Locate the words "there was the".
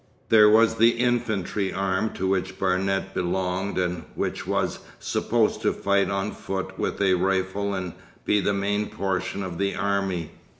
0.29-0.93